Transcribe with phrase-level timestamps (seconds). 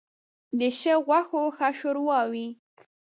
[0.29, 2.47] ـ د ښو غوښو ښه ښوروا وي.